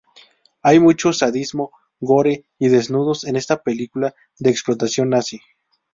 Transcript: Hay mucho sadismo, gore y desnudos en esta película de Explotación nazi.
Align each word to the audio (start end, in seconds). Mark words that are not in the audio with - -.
Hay 0.63 0.79
mucho 0.79 1.13
sadismo, 1.13 1.73
gore 1.99 2.45
y 2.57 2.69
desnudos 2.69 3.23
en 3.23 3.35
esta 3.35 3.61
película 3.61 4.15
de 4.39 4.49
Explotación 4.49 5.09
nazi. 5.11 5.39